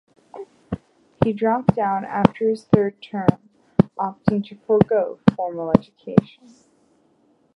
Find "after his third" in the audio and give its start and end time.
2.05-2.99